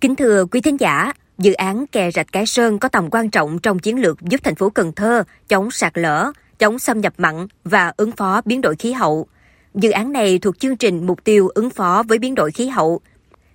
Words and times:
Kính 0.00 0.16
thưa 0.16 0.44
quý 0.44 0.60
thính 0.60 0.80
giả, 0.80 1.12
dự 1.38 1.52
án 1.52 1.86
kè 1.86 2.10
rạch 2.10 2.32
Cái 2.32 2.46
Sơn 2.46 2.78
có 2.78 2.88
tầm 2.88 3.08
quan 3.10 3.30
trọng 3.30 3.58
trong 3.58 3.78
chiến 3.78 4.00
lược 4.00 4.20
giúp 4.20 4.40
thành 4.44 4.54
phố 4.54 4.70
Cần 4.70 4.92
Thơ 4.92 5.22
chống 5.48 5.70
sạt 5.70 5.98
lở, 5.98 6.32
chống 6.58 6.78
xâm 6.78 7.00
nhập 7.00 7.14
mặn 7.18 7.46
và 7.64 7.92
ứng 7.96 8.12
phó 8.12 8.40
biến 8.44 8.60
đổi 8.60 8.76
khí 8.76 8.92
hậu. 8.92 9.26
Dự 9.74 9.90
án 9.90 10.12
này 10.12 10.38
thuộc 10.38 10.58
chương 10.58 10.76
trình 10.76 11.06
mục 11.06 11.24
tiêu 11.24 11.48
ứng 11.48 11.70
phó 11.70 12.02
với 12.08 12.18
biến 12.18 12.34
đổi 12.34 12.50
khí 12.50 12.68
hậu, 12.68 13.00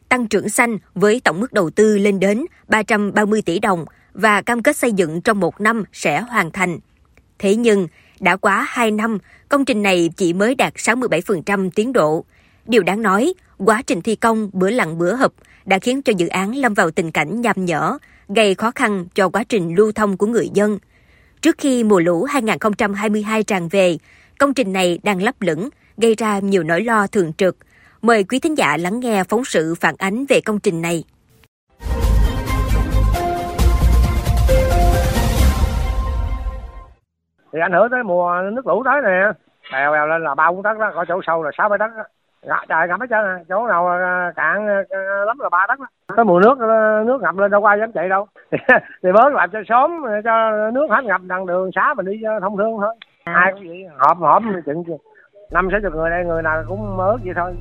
tăng 0.10 0.28
trưởng 0.28 0.50
xanh 0.50 0.78
với 0.96 1.22
tổng 1.24 1.40
mức 1.40 1.54
đầu 1.54 1.70
tư 1.70 1.98
lên 1.98 2.20
đến 2.20 2.46
330 2.68 3.42
tỷ 3.42 3.60
đồng 3.60 3.86
và 4.14 4.42
cam 4.42 4.64
kết 4.64 4.78
xây 4.78 4.92
dựng 4.92 5.22
trong 5.22 5.40
một 5.40 5.62
năm 5.62 5.84
sẽ 5.94 6.22
hoàn 6.22 6.52
thành. 6.52 6.80
Thế 7.40 7.56
nhưng, 7.56 7.88
đã 8.20 8.36
quá 8.36 8.66
2 8.70 8.92
năm, 8.92 9.18
công 9.50 9.66
trình 9.66 9.82
này 9.82 10.10
chỉ 10.18 10.34
mới 10.34 10.56
đạt 10.56 10.74
67% 10.74 11.70
tiến 11.76 11.94
độ. 11.94 12.26
Điều 12.66 12.84
đáng 12.84 13.02
nói, 13.02 13.34
quá 13.66 13.82
trình 13.88 14.02
thi 14.02 14.16
công 14.16 14.50
bữa 14.54 14.70
lặng 14.70 14.98
bữa 14.98 15.16
hợp 15.16 15.32
đã 15.66 15.80
khiến 15.80 16.02
cho 16.02 16.14
dự 16.18 16.28
án 16.28 16.56
lâm 16.56 16.74
vào 16.74 16.92
tình 16.92 17.12
cảnh 17.12 17.42
nham 17.42 17.66
nhở, 17.66 17.98
gây 18.30 18.56
khó 18.56 18.72
khăn 18.76 19.06
cho 19.16 19.30
quá 19.30 19.44
trình 19.50 19.76
lưu 19.76 19.92
thông 19.92 20.18
của 20.18 20.28
người 20.28 20.50
dân. 20.54 20.78
Trước 21.42 21.56
khi 21.58 21.84
mùa 21.84 22.00
lũ 22.00 22.24
2022 22.24 23.44
tràn 23.44 23.68
về, 23.68 23.98
công 24.40 24.54
trình 24.54 24.74
này 24.74 25.00
đang 25.04 25.22
lấp 25.22 25.36
lửng, 25.40 25.70
gây 25.98 26.16
ra 26.16 26.40
nhiều 26.40 26.64
nỗi 26.64 26.82
lo 26.82 27.08
thường 27.08 27.34
trực. 27.34 27.58
Mời 28.02 28.24
quý 28.24 28.40
thính 28.40 28.58
giả 28.58 28.78
lắng 28.78 29.00
nghe 29.00 29.24
phóng 29.24 29.46
sự 29.46 29.76
phản 29.76 29.96
ánh 29.98 30.26
về 30.30 30.42
công 30.42 30.60
trình 30.60 30.82
này. 30.82 31.04
thì 37.54 37.60
ảnh 37.60 37.72
hưởng 37.72 37.90
tới 37.92 38.04
mùa 38.04 38.42
nước 38.54 38.68
lũ 38.68 38.84
tới 38.86 39.02
nè 39.04 39.32
bèo 39.74 39.92
bèo 39.92 40.08
lên 40.08 40.24
là 40.24 40.36
bao 40.36 40.54
cũng 40.54 40.64
tấc 40.64 40.78
đó 40.80 40.92
có 40.96 41.06
chỗ 41.08 41.22
sâu 41.28 41.44
là 41.44 41.52
sáu 41.58 41.70
bảy 41.70 41.80
tấc 41.80 41.92
đó 41.98 42.04
trời 42.70 42.88
ngập 42.88 43.00
hết 43.00 43.08
trơn 43.10 43.20
à. 43.26 43.40
Chỗ 43.50 43.68
nào 43.68 43.90
cạn 44.36 44.68
lắm 45.28 45.40
là 45.40 45.50
ba 45.50 45.66
đó 45.68 45.76
tới 46.16 46.26
mùa 46.26 46.40
nước 46.40 46.60
nước 47.06 47.22
ngập 47.22 47.38
lên 47.38 47.52
đâu 47.52 47.62
qua 47.62 47.76
dám 47.76 47.92
chạy 47.92 48.10
đâu. 48.10 48.28
Thì 49.04 49.12
bớt 49.14 49.34
làm 49.34 49.50
cho 49.50 49.60
sớm 49.70 49.92
cho 50.24 50.72
nước 50.72 50.88
hết 50.90 51.04
ngập 51.04 51.22
đằng 51.24 51.46
đường 51.46 51.70
xá 51.76 51.94
mình 51.94 52.06
đi 52.06 52.22
thông 52.42 52.58
thương 52.58 52.78
thôi. 52.82 52.96
Ai 53.24 53.52
cũng 53.54 53.68
vậy 53.68 53.86
họp 53.98 54.18
họp 54.18 54.44
chừng 54.66 54.84
năm 55.52 55.68
sáu 55.72 55.80
chục 55.84 55.94
người 55.94 56.10
đây 56.10 56.26
người 56.26 56.42
nào 56.44 56.64
cũng 56.68 57.00
ớt 57.00 57.18
vậy 57.24 57.34
thôi. 57.36 57.56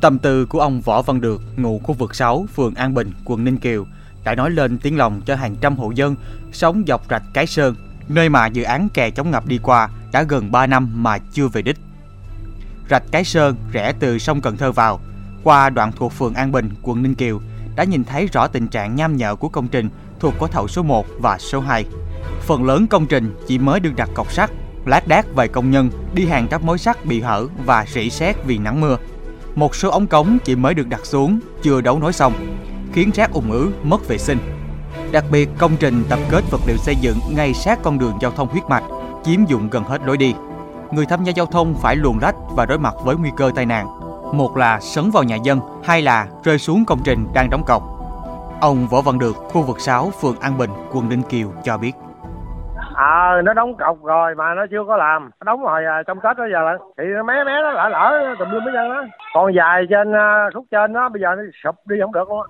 Tâm 0.00 0.18
tư 0.18 0.46
của 0.50 0.60
ông 0.60 0.80
Võ 0.84 1.02
Văn 1.02 1.20
Được, 1.20 1.40
ngụ 1.56 1.78
khu 1.78 1.94
vực 1.94 2.14
6, 2.14 2.44
phường 2.56 2.74
An 2.74 2.94
Bình, 2.94 3.10
quận 3.24 3.44
Ninh 3.44 3.58
Kiều, 3.58 3.84
đã 4.24 4.34
nói 4.34 4.50
lên 4.50 4.78
tiếng 4.82 4.98
lòng 4.98 5.20
cho 5.26 5.34
hàng 5.34 5.54
trăm 5.60 5.76
hộ 5.76 5.90
dân 5.90 6.14
sống 6.52 6.82
dọc 6.86 7.00
rạch 7.10 7.22
Cái 7.34 7.46
Sơn, 7.46 7.74
nơi 8.08 8.28
mà 8.28 8.46
dự 8.46 8.62
án 8.62 8.88
kè 8.94 9.10
chống 9.10 9.30
ngập 9.30 9.42
đi 9.46 9.60
qua 9.62 9.88
đã 10.12 10.22
gần 10.28 10.52
3 10.52 10.66
năm 10.66 10.88
mà 10.94 11.18
chưa 11.32 11.48
về 11.48 11.62
đích. 11.62 11.76
Rạch 12.90 13.02
Cái 13.10 13.24
Sơn 13.24 13.56
rẽ 13.72 13.92
từ 14.00 14.18
sông 14.18 14.40
Cần 14.40 14.56
Thơ 14.56 14.72
vào, 14.72 15.00
qua 15.44 15.70
đoạn 15.70 15.92
thuộc 15.92 16.12
phường 16.12 16.34
An 16.34 16.52
Bình, 16.52 16.70
quận 16.82 17.02
Ninh 17.02 17.14
Kiều, 17.14 17.40
đã 17.76 17.84
nhìn 17.84 18.04
thấy 18.04 18.26
rõ 18.32 18.46
tình 18.46 18.68
trạng 18.68 18.96
nham 18.96 19.16
nhở 19.16 19.34
của 19.34 19.48
công 19.48 19.68
trình 19.68 19.88
thuộc 20.20 20.34
gói 20.38 20.48
thầu 20.52 20.68
số 20.68 20.82
1 20.82 21.06
và 21.18 21.38
số 21.38 21.60
2. 21.60 21.84
Phần 22.40 22.64
lớn 22.64 22.86
công 22.86 23.06
trình 23.06 23.34
chỉ 23.48 23.58
mới 23.58 23.80
được 23.80 23.96
đặt 23.96 24.08
cọc 24.14 24.32
sắt, 24.32 24.50
lát 24.86 25.08
đác 25.08 25.26
vài 25.34 25.48
công 25.48 25.70
nhân 25.70 25.90
đi 26.14 26.26
hàng 26.26 26.48
các 26.48 26.62
mối 26.62 26.78
sắt 26.78 27.06
bị 27.06 27.20
hở 27.20 27.46
và 27.64 27.84
rỉ 27.94 28.10
sét 28.10 28.36
vì 28.44 28.58
nắng 28.58 28.80
mưa. 28.80 28.96
Một 29.54 29.76
số 29.76 29.90
ống 29.90 30.06
cống 30.06 30.38
chỉ 30.44 30.56
mới 30.56 30.74
được 30.74 30.88
đặt 30.88 31.06
xuống, 31.06 31.40
chưa 31.62 31.80
đấu 31.80 31.98
nối 31.98 32.12
xong, 32.12 32.32
khiến 32.92 33.10
rác 33.14 33.32
ủng 33.32 33.52
ứ, 33.52 33.70
mất 33.82 34.08
vệ 34.08 34.18
sinh. 34.18 34.38
Đặc 35.12 35.24
biệt, 35.30 35.48
công 35.58 35.76
trình 35.76 36.04
tập 36.08 36.18
kết 36.30 36.44
vật 36.50 36.60
liệu 36.66 36.76
xây 36.76 36.94
dựng 37.00 37.18
ngay 37.30 37.54
sát 37.54 37.78
con 37.82 37.98
đường 37.98 38.18
giao 38.20 38.30
thông 38.30 38.48
huyết 38.48 38.64
mạch, 38.64 38.84
chiếm 39.24 39.44
dụng 39.44 39.70
gần 39.70 39.84
hết 39.84 40.02
lối 40.04 40.16
đi. 40.16 40.34
Người 40.90 41.06
tham 41.06 41.24
gia 41.24 41.32
giao 41.32 41.46
thông 41.46 41.74
phải 41.82 41.96
luồn 41.96 42.18
lách 42.22 42.34
và 42.56 42.66
đối 42.66 42.78
mặt 42.78 42.94
với 43.04 43.16
nguy 43.16 43.30
cơ 43.36 43.50
tai 43.56 43.66
nạn. 43.66 43.86
Một 44.32 44.56
là 44.56 44.80
sấn 44.80 45.10
vào 45.10 45.22
nhà 45.22 45.36
dân, 45.44 45.60
hai 45.84 46.02
là 46.02 46.26
rơi 46.44 46.58
xuống 46.58 46.84
công 46.86 46.98
trình 47.04 47.26
đang 47.34 47.50
đóng 47.50 47.62
cọc. 47.66 47.82
Ông 48.60 48.86
Võ 48.90 49.00
Văn 49.00 49.18
Được, 49.18 49.36
khu 49.36 49.62
vực 49.62 49.80
6, 49.80 50.10
phường 50.20 50.40
An 50.40 50.58
Bình, 50.58 50.70
quận 50.92 51.08
Ninh 51.08 51.22
Kiều 51.22 51.52
cho 51.64 51.78
biết. 51.78 51.92
ờ 52.94 53.38
à, 53.38 53.42
nó 53.44 53.54
đóng 53.54 53.76
cọc 53.76 54.04
rồi 54.04 54.34
mà 54.34 54.54
nó 54.54 54.66
chưa 54.70 54.84
có 54.88 54.96
làm 54.96 55.22
nó 55.22 55.44
đóng 55.44 55.62
rồi 55.62 55.84
à, 55.84 56.02
trong 56.06 56.18
tết 56.22 56.36
đó 56.36 56.44
giờ 56.52 56.60
là 56.62 56.78
thì 56.98 57.04
mé 57.26 57.34
mé 57.46 57.52
nó 57.62 57.70
lỡ 57.72 57.88
lỡ 57.88 58.34
tùm 58.38 58.50
lum 58.50 58.64
hết 58.64 58.70
trơn 58.74 58.88
đó 58.90 59.04
còn 59.34 59.54
dài 59.54 59.82
trên 59.90 60.12
à, 60.12 60.50
khúc 60.54 60.64
trên 60.70 60.92
đó 60.92 61.08
bây 61.08 61.22
giờ 61.22 61.28
nó 61.36 61.42
sụp 61.64 61.74
đi 61.86 61.96
không 62.02 62.12
được 62.12 62.28
luôn 62.28 62.40
á 62.42 62.48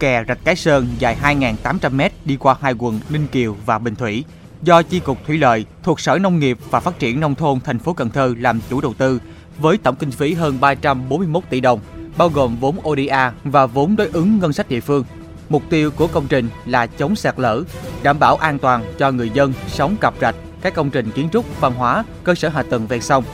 Kè 0.00 0.24
rạch 0.28 0.38
Cái 0.44 0.56
Sơn 0.56 0.84
dài 0.98 1.16
2.800m 1.22 2.08
đi 2.24 2.36
qua 2.36 2.54
hai 2.60 2.74
quận 2.78 2.94
Ninh 3.12 3.26
Kiều 3.32 3.54
và 3.66 3.78
Bình 3.78 3.94
Thủy 3.94 4.24
do 4.62 4.82
Chi 4.82 5.00
cục 5.00 5.18
Thủy 5.26 5.38
lợi 5.38 5.64
thuộc 5.82 6.00
Sở 6.00 6.18
Nông 6.18 6.38
nghiệp 6.38 6.58
và 6.70 6.80
Phát 6.80 6.98
triển 6.98 7.20
Nông 7.20 7.34
thôn 7.34 7.60
thành 7.60 7.78
phố 7.78 7.92
Cần 7.92 8.10
Thơ 8.10 8.34
làm 8.38 8.60
chủ 8.70 8.80
đầu 8.80 8.94
tư 8.98 9.20
với 9.58 9.78
tổng 9.78 9.96
kinh 9.96 10.10
phí 10.10 10.34
hơn 10.34 10.60
341 10.60 11.42
tỷ 11.50 11.60
đồng, 11.60 11.80
bao 12.18 12.28
gồm 12.28 12.56
vốn 12.60 12.76
ODA 12.88 13.32
và 13.44 13.66
vốn 13.66 13.96
đối 13.96 14.08
ứng 14.08 14.38
ngân 14.38 14.52
sách 14.52 14.68
địa 14.68 14.80
phương. 14.80 15.04
Mục 15.48 15.62
tiêu 15.70 15.90
của 15.90 16.06
công 16.06 16.26
trình 16.28 16.48
là 16.66 16.86
chống 16.86 17.16
sạt 17.16 17.34
lở, 17.38 17.62
đảm 18.02 18.18
bảo 18.18 18.36
an 18.36 18.58
toàn 18.58 18.84
cho 18.98 19.10
người 19.10 19.30
dân 19.30 19.52
sống 19.68 19.96
cặp 20.00 20.14
rạch, 20.20 20.34
các 20.62 20.74
công 20.74 20.90
trình 20.90 21.10
kiến 21.10 21.28
trúc, 21.32 21.60
văn 21.60 21.74
hóa, 21.74 22.04
cơ 22.24 22.34
sở 22.34 22.48
hạ 22.48 22.62
tầng 22.62 22.86
ven 22.86 23.00
sông, 23.00 23.24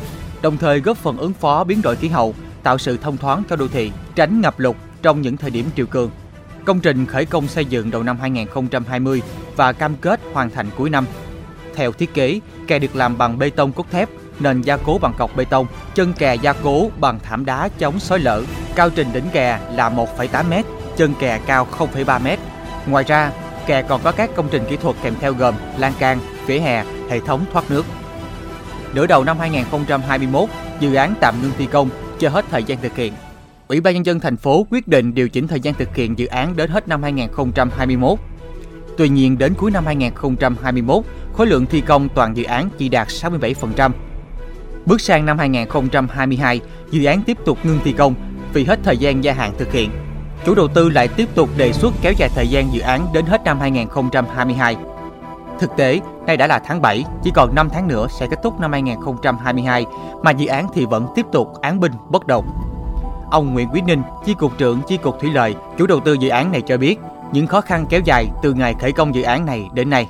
đồng 0.42 0.56
thời 0.56 0.80
góp 0.80 0.96
phần 0.96 1.16
ứng 1.16 1.32
phó 1.32 1.64
biến 1.64 1.82
đổi 1.82 1.96
khí 1.96 2.08
hậu, 2.08 2.34
tạo 2.62 2.78
sự 2.78 2.96
thông 2.96 3.16
thoáng 3.16 3.42
cho 3.50 3.56
đô 3.56 3.68
thị, 3.68 3.92
tránh 4.14 4.40
ngập 4.40 4.58
lụt 4.58 4.76
trong 5.02 5.22
những 5.22 5.36
thời 5.36 5.50
điểm 5.50 5.66
triều 5.76 5.86
cường. 5.86 6.10
Công 6.68 6.80
trình 6.80 7.06
khởi 7.06 7.24
công 7.24 7.48
xây 7.48 7.64
dựng 7.64 7.90
đầu 7.90 8.02
năm 8.02 8.18
2020 8.20 9.22
và 9.56 9.72
cam 9.72 9.96
kết 9.96 10.20
hoàn 10.32 10.50
thành 10.50 10.70
cuối 10.76 10.90
năm. 10.90 11.06
Theo 11.74 11.92
thiết 11.92 12.14
kế, 12.14 12.40
kè 12.66 12.78
được 12.78 12.96
làm 12.96 13.18
bằng 13.18 13.38
bê 13.38 13.50
tông 13.50 13.72
cốt 13.72 13.86
thép, 13.90 14.08
nền 14.40 14.60
gia 14.60 14.76
cố 14.76 14.98
bằng 14.98 15.14
cọc 15.18 15.36
bê 15.36 15.44
tông, 15.44 15.66
chân 15.94 16.12
kè 16.12 16.34
gia 16.34 16.52
cố 16.52 16.90
bằng 17.00 17.18
thảm 17.22 17.44
đá 17.44 17.68
chống 17.78 18.00
xói 18.00 18.18
lở, 18.18 18.42
cao 18.74 18.90
trình 18.90 19.06
đỉnh 19.12 19.24
kè 19.32 19.60
là 19.72 19.90
1,8 19.90 20.44
m, 20.44 20.64
chân 20.96 21.14
kè 21.20 21.40
cao 21.46 21.66
0,3 21.78 22.20
m. 22.20 22.40
Ngoài 22.90 23.04
ra, 23.04 23.32
kè 23.66 23.82
còn 23.82 24.00
có 24.04 24.12
các 24.12 24.30
công 24.36 24.48
trình 24.50 24.62
kỹ 24.68 24.76
thuật 24.76 24.96
kèm 25.02 25.14
theo 25.20 25.32
gồm 25.32 25.54
lan 25.78 25.92
can, 25.98 26.18
vỉa 26.46 26.58
hè, 26.58 26.84
hệ 27.10 27.20
thống 27.20 27.44
thoát 27.52 27.70
nước. 27.70 27.84
Nửa 28.94 29.06
đầu 29.06 29.24
năm 29.24 29.38
2021, 29.38 30.48
dự 30.80 30.94
án 30.94 31.14
tạm 31.20 31.42
ngưng 31.42 31.52
thi 31.58 31.66
công 31.66 31.88
cho 32.18 32.28
hết 32.28 32.44
thời 32.50 32.64
gian 32.64 32.78
thực 32.80 32.96
hiện. 32.96 33.12
Ủy 33.68 33.80
ban 33.80 33.94
nhân 33.94 34.06
dân 34.06 34.20
thành 34.20 34.36
phố 34.36 34.66
quyết 34.70 34.88
định 34.88 35.14
điều 35.14 35.28
chỉnh 35.28 35.48
thời 35.48 35.60
gian 35.60 35.74
thực 35.74 35.96
hiện 35.96 36.18
dự 36.18 36.26
án 36.26 36.56
đến 36.56 36.70
hết 36.70 36.88
năm 36.88 37.02
2021. 37.02 38.18
Tuy 38.96 39.08
nhiên 39.08 39.38
đến 39.38 39.54
cuối 39.54 39.70
năm 39.70 39.86
2021, 39.86 41.04
khối 41.32 41.46
lượng 41.46 41.66
thi 41.66 41.80
công 41.80 42.08
toàn 42.08 42.36
dự 42.36 42.44
án 42.44 42.68
chỉ 42.78 42.88
đạt 42.88 43.08
67%. 43.08 43.90
Bước 44.86 45.00
sang 45.00 45.26
năm 45.26 45.38
2022, 45.38 46.60
dự 46.90 47.04
án 47.04 47.22
tiếp 47.22 47.38
tục 47.44 47.58
ngưng 47.62 47.78
thi 47.84 47.92
công 47.92 48.14
vì 48.52 48.64
hết 48.64 48.78
thời 48.82 48.96
gian 48.96 49.24
gia 49.24 49.32
hạn 49.32 49.52
thực 49.58 49.72
hiện. 49.72 49.90
Chủ 50.46 50.54
đầu 50.54 50.68
tư 50.68 50.88
lại 50.88 51.08
tiếp 51.08 51.28
tục 51.34 51.48
đề 51.56 51.72
xuất 51.72 51.94
kéo 52.02 52.12
dài 52.16 52.28
thời 52.34 52.48
gian 52.48 52.72
dự 52.72 52.80
án 52.80 53.06
đến 53.14 53.26
hết 53.26 53.44
năm 53.44 53.60
2022. 53.60 54.76
Thực 55.60 55.70
tế, 55.76 56.00
nay 56.26 56.36
đã 56.36 56.46
là 56.46 56.58
tháng 56.58 56.82
7, 56.82 57.04
chỉ 57.24 57.30
còn 57.34 57.54
5 57.54 57.68
tháng 57.72 57.88
nữa 57.88 58.06
sẽ 58.20 58.26
kết 58.30 58.38
thúc 58.42 58.60
năm 58.60 58.72
2022, 58.72 59.86
mà 60.22 60.30
dự 60.30 60.46
án 60.46 60.66
thì 60.74 60.86
vẫn 60.86 61.06
tiếp 61.14 61.26
tục 61.32 61.60
án 61.60 61.80
binh 61.80 61.92
bất 62.10 62.26
động. 62.26 62.67
Ông 63.30 63.54
Nguyễn 63.54 63.68
Quý 63.72 63.80
Ninh, 63.86 64.02
Chi 64.24 64.34
cục 64.34 64.58
trưởng 64.58 64.80
Chi 64.88 64.96
cục 64.96 65.20
Thủy 65.20 65.30
lợi, 65.32 65.54
chủ 65.78 65.86
đầu 65.86 66.00
tư 66.00 66.16
dự 66.20 66.28
án 66.28 66.52
này 66.52 66.62
cho 66.66 66.76
biết, 66.76 66.96
những 67.32 67.46
khó 67.46 67.60
khăn 67.60 67.86
kéo 67.90 68.00
dài 68.04 68.26
từ 68.42 68.52
ngày 68.52 68.74
khởi 68.80 68.92
công 68.92 69.14
dự 69.14 69.22
án 69.22 69.46
này 69.46 69.68
đến 69.74 69.90
nay. 69.90 70.08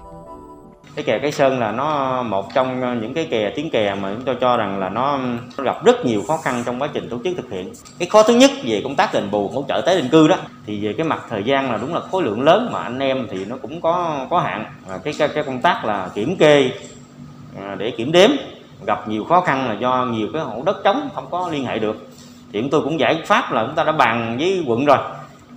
Cái 0.95 1.05
kè 1.05 1.19
Cái 1.19 1.33
Sơn 1.33 1.59
là 1.59 1.73
nó 1.73 2.23
một 2.23 2.55
trong 2.55 3.01
những 3.01 3.15
cái 3.15 3.29
kè 3.31 3.53
tiếng 3.57 3.71
kè 3.71 3.95
mà 3.95 4.13
chúng 4.15 4.25
tôi 4.25 4.37
cho 4.41 4.57
rằng 4.57 4.79
là 4.79 4.89
nó 4.89 5.19
gặp 5.57 5.85
rất 5.85 6.07
nhiều 6.07 6.23
khó 6.29 6.37
khăn 6.37 6.63
trong 6.67 6.83
quá 6.83 6.89
trình 6.93 7.09
tổ 7.11 7.19
chức 7.25 7.37
thực 7.37 7.51
hiện. 7.51 7.73
Cái 7.99 8.09
khó 8.09 8.23
thứ 8.23 8.35
nhất 8.35 8.51
về 8.65 8.81
công 8.85 8.97
tác 8.97 9.15
đền 9.15 9.31
bù 9.31 9.51
hỗ 9.55 9.65
trợ 9.69 9.83
tái 9.87 9.97
định 9.97 10.09
cư 10.09 10.29
đó 10.29 10.37
thì 10.67 10.85
về 10.85 10.93
cái 10.93 11.07
mặt 11.07 11.21
thời 11.31 11.43
gian 11.43 11.71
là 11.71 11.79
đúng 11.79 11.95
là 11.95 12.01
khối 12.01 12.23
lượng 12.23 12.43
lớn 12.43 12.69
mà 12.73 12.81
anh 12.81 12.99
em 12.99 13.27
thì 13.31 13.45
nó 13.45 13.57
cũng 13.63 13.81
có 13.81 14.27
có 14.31 14.41
hạn. 14.41 14.65
Cái 15.05 15.15
cái, 15.19 15.29
cái 15.29 15.45
công 15.45 15.61
tác 15.61 15.85
là 15.85 16.11
kiểm 16.15 16.37
kê 16.37 16.71
à, 17.61 17.75
để 17.79 17.91
kiểm 17.91 18.13
đếm 18.13 18.31
gặp 18.87 19.09
nhiều 19.09 19.25
khó 19.25 19.41
khăn 19.41 19.69
là 19.69 19.75
do 19.75 20.07
nhiều 20.11 20.29
cái 20.33 20.43
hổ 20.43 20.63
đất 20.67 20.77
trống 20.85 21.09
không 21.15 21.27
có 21.31 21.49
liên 21.53 21.65
hệ 21.65 21.79
được 21.79 22.08
thì 22.53 22.61
chúng 22.61 22.71
tôi 22.71 22.81
cũng 22.83 23.01
giải 23.01 23.23
pháp 23.27 23.53
là 23.53 23.65
chúng 23.67 23.75
ta 23.75 23.85
đã 23.85 23.93
bàn 23.93 24.37
với 24.41 24.65
quận 24.67 24.85
rồi. 24.85 24.99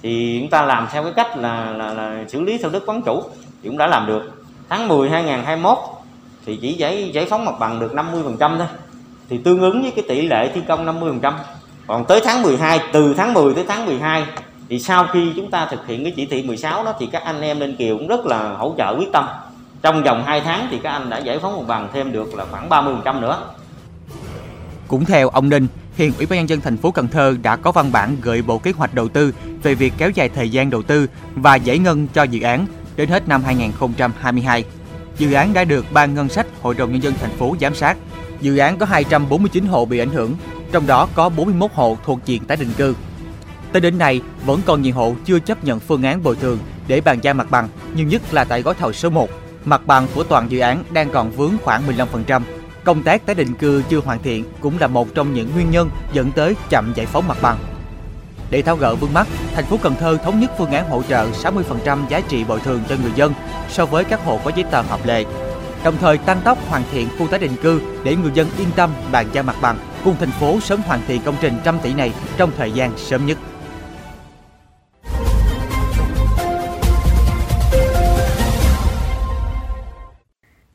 Thì 0.04 0.38
chúng 0.42 0.50
ta 0.50 0.62
làm 0.62 0.88
theo 0.92 1.04
cái 1.04 1.14
cách 1.16 1.38
là, 1.38 1.72
là, 1.72 1.94
là 1.94 2.26
xử 2.28 2.42
lý 2.42 2.58
theo 2.58 2.72
đức 2.72 2.84
quán 2.86 3.02
chủ 3.02 3.24
thì 3.64 3.70
cũng 3.70 3.78
đã 3.78 3.88
làm 3.88 4.08
được. 4.08 4.44
Tháng 4.70 4.88
10 4.88 5.10
2021 5.10 5.78
thì 6.46 6.60
chỉ 6.62 6.74
giải 6.74 7.12
giải 7.14 7.26
phóng 7.26 7.46
mặt 7.46 7.56
bằng 7.60 7.80
được 7.80 7.94
50% 7.94 8.58
thôi. 8.58 8.68
Thì 9.30 9.38
tương 9.38 9.62
ứng 9.62 9.82
với 9.82 9.92
cái 9.92 10.06
tỷ 10.08 10.28
lệ 10.28 10.52
thi 10.54 10.62
công 10.68 10.86
50% 11.22 11.34
còn 11.88 12.06
tới 12.06 12.22
tháng 12.26 12.42
12 12.42 12.80
từ 12.94 13.14
tháng 13.14 13.34
10 13.34 13.54
tới 13.54 13.66
tháng 13.68 13.86
12 13.86 14.26
thì 14.70 14.80
sau 14.80 15.08
khi 15.14 15.34
chúng 15.36 15.52
ta 15.52 15.66
thực 15.66 15.88
hiện 15.88 16.04
cái 16.04 16.14
chỉ 16.16 16.26
thị 16.26 16.44
16 16.44 16.84
đó 16.84 16.94
thì 17.00 17.06
các 17.12 17.24
anh 17.24 17.42
em 17.42 17.60
lên 17.60 17.76
kiều 17.76 17.98
cũng 17.98 18.08
rất 18.08 18.26
là 18.26 18.54
hỗ 18.54 18.76
trợ 18.78 18.96
quyết 18.98 19.12
tâm. 19.14 19.26
Trong 19.82 20.04
vòng 20.04 20.24
2 20.26 20.42
tháng 20.42 20.68
thì 20.72 20.80
các 20.84 20.90
anh 20.90 21.10
đã 21.10 21.18
giải 21.18 21.40
phóng 21.40 21.58
mặt 21.58 21.64
bằng 21.68 21.90
thêm 21.94 22.12
được 22.12 22.36
là 22.36 22.46
khoảng 22.52 22.70
30% 22.70 23.20
nữa. 23.20 23.38
Cũng 24.88 25.06
theo 25.06 25.30
ông 25.30 25.50
Ninh, 25.50 25.68
hiện 25.96 26.14
Ủy 26.18 26.26
ban 26.26 26.40
nhân 26.40 26.50
dân 26.50 26.62
thành 26.62 26.78
phố 26.78 26.92
Cần 26.92 27.08
Thơ 27.08 27.36
đã 27.42 27.56
có 27.56 27.72
văn 27.72 27.92
bản 27.92 28.18
gửi 28.22 28.42
Bộ 28.42 28.58
Kế 28.58 28.72
hoạch 28.72 28.94
Đầu 28.94 29.10
tư 29.10 29.34
về 29.64 29.76
việc 29.76 29.94
kéo 29.98 30.10
dài 30.10 30.30
thời 30.30 30.50
gian 30.50 30.70
đầu 30.70 30.84
tư 30.84 31.08
và 31.36 31.56
giải 31.56 31.80
ngân 31.80 32.08
cho 32.14 32.24
dự 32.24 32.42
án 32.42 32.66
đến 32.96 33.10
hết 33.10 33.28
năm 33.28 33.44
2022. 33.44 34.66
Dự 35.18 35.34
án 35.34 35.54
đã 35.54 35.64
được 35.64 35.86
Ban 35.92 36.14
Ngân 36.14 36.30
sách 36.30 36.48
Hội 36.62 36.76
đồng 36.76 36.92
Nhân 36.92 37.04
dân 37.04 37.14
thành 37.22 37.38
phố 37.38 37.56
giám 37.62 37.76
sát. 37.76 37.98
Dự 38.42 38.58
án 38.58 38.78
có 38.78 38.86
249 38.86 39.66
hộ 39.66 39.86
bị 39.86 40.00
ảnh 40.00 40.10
hưởng, 40.10 40.36
trong 40.72 40.88
đó 40.88 41.08
có 41.16 41.30
41 41.30 41.72
hộ 41.74 41.98
thuộc 42.06 42.20
diện 42.26 42.46
tái 42.46 42.58
định 42.58 42.74
cư. 42.78 42.96
Tới 43.72 43.82
đến 43.82 43.98
nay, 43.98 44.22
vẫn 44.46 44.62
còn 44.66 44.82
nhiều 44.82 44.94
hộ 44.94 45.16
chưa 45.26 45.40
chấp 45.40 45.64
nhận 45.64 45.80
phương 45.80 46.04
án 46.04 46.24
bồi 46.24 46.36
thường 46.36 46.60
để 46.88 47.02
bàn 47.02 47.20
giao 47.22 47.34
mặt 47.34 47.52
bằng, 47.52 47.68
nhưng 47.96 48.08
nhất 48.08 48.22
là 48.32 48.44
tại 48.44 48.62
gói 48.62 48.74
thầu 48.74 48.94
số 48.94 49.10
1. 49.10 49.30
Mặt 49.66 49.88
bằng 49.88 50.08
của 50.16 50.24
toàn 50.24 50.52
dự 50.52 50.60
án 50.60 50.84
đang 50.92 51.10
còn 51.10 51.32
vướng 51.32 51.54
khoảng 51.64 51.84
15%. 51.88 52.42
Công 52.84 53.04
tác 53.04 53.26
tái 53.26 53.36
định 53.36 53.54
cư 53.54 53.84
chưa 53.90 54.00
hoàn 54.00 54.24
thiện 54.24 54.46
cũng 54.62 54.80
là 54.80 54.88
một 54.88 55.08
trong 55.16 55.34
những 55.34 55.52
nguyên 55.54 55.72
nhân 55.72 55.90
dẫn 56.14 56.32
tới 56.32 56.56
chậm 56.70 56.94
giải 56.96 57.06
phóng 57.06 57.28
mặt 57.28 57.38
bằng. 57.42 57.58
Để 58.50 58.62
tháo 58.62 58.76
gỡ 58.76 58.96
vướng 58.96 59.14
mắt, 59.14 59.28
thành 59.56 59.66
phố 59.66 59.78
Cần 59.82 59.96
Thơ 60.00 60.18
thống 60.24 60.40
nhất 60.40 60.52
phương 60.58 60.72
án 60.72 60.90
hỗ 60.90 61.04
trợ 61.04 61.28
60% 61.44 62.08
giá 62.10 62.22
trị 62.22 62.44
bồi 62.44 62.60
thường 62.60 62.82
cho 62.90 62.96
người 63.02 63.12
dân 63.16 63.34
so 63.70 63.86
với 63.86 64.04
các 64.04 64.26
hộ 64.26 64.40
có 64.44 64.52
giấy 64.56 64.66
tờ 64.72 64.82
hợp 64.82 65.06
lệ. 65.06 65.26
Đồng 65.84 65.98
thời 65.98 66.18
tăng 66.18 66.42
tốc 66.42 66.58
hoàn 66.70 66.84
thiện 66.92 67.08
khu 67.20 67.28
tái 67.28 67.40
định 67.40 67.56
cư 67.64 67.82
để 68.04 68.16
người 68.16 68.32
dân 68.34 68.48
yên 68.58 68.68
tâm 68.76 68.92
bàn 69.12 69.28
giao 69.34 69.44
mặt 69.44 69.56
bằng, 69.62 69.78
cùng 70.04 70.16
thành 70.20 70.32
phố 70.32 70.60
sớm 70.60 70.82
hoàn 70.82 71.02
thiện 71.08 71.22
công 71.22 71.36
trình 71.42 71.54
trăm 71.64 71.80
tỷ 71.80 71.94
này 71.94 72.12
trong 72.38 72.52
thời 72.58 72.72
gian 72.72 72.98
sớm 72.98 73.26
nhất. 73.26 73.38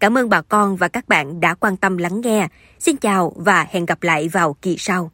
Cảm 0.00 0.18
ơn 0.18 0.28
bà 0.28 0.42
con 0.42 0.76
và 0.76 0.88
các 0.88 1.08
bạn 1.08 1.40
đã 1.40 1.54
quan 1.54 1.76
tâm 1.76 1.96
lắng 1.96 2.20
nghe. 2.20 2.48
Xin 2.78 2.96
chào 2.96 3.32
và 3.36 3.66
hẹn 3.70 3.86
gặp 3.86 4.02
lại 4.02 4.28
vào 4.28 4.56
kỳ 4.62 4.76
sau. 4.78 5.10